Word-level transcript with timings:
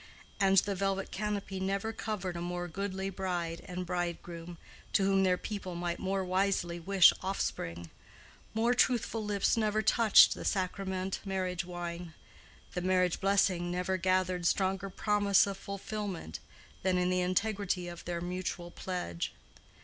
And 0.39 0.57
the 0.57 0.73
velvet 0.73 1.11
canopy 1.11 1.59
never 1.59 1.93
covered 1.93 2.35
a 2.35 2.41
more 2.41 2.67
goodly 2.67 3.11
bride 3.11 3.61
and 3.65 3.85
bridegroom, 3.85 4.57
to 4.93 5.03
whom 5.03 5.21
their 5.21 5.37
people 5.37 5.75
might 5.75 5.99
more 5.99 6.25
wisely 6.25 6.79
wish 6.79 7.13
offspring; 7.21 7.91
more 8.55 8.73
truthful 8.73 9.23
lips 9.23 9.55
never 9.55 9.83
touched 9.83 10.33
the 10.33 10.43
sacrament 10.43 11.19
marriage 11.23 11.65
wine; 11.65 12.15
the 12.73 12.81
marriage 12.81 13.21
blessing 13.21 13.69
never 13.69 13.95
gathered 13.97 14.47
stronger 14.47 14.89
promise 14.89 15.45
of 15.45 15.55
fulfillment 15.55 16.39
than 16.81 16.97
in 16.97 17.11
the 17.11 17.21
integrity 17.21 17.87
of 17.87 18.03
their 18.05 18.21
mutual 18.21 18.71
pledge. 18.71 19.35